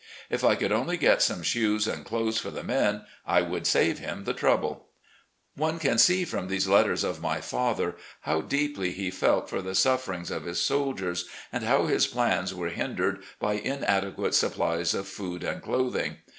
[0.31, 3.99] If I could only get some shoes and clothes for the men, I would save
[3.99, 4.87] him the trouble...."
[5.55, 9.75] One can see from these letters of my father how deeply he felt for the
[9.75, 15.43] sufferings of his soldiers, and how his plans were hindered by inadequate supplies of food
[15.43, 16.17] and clothing.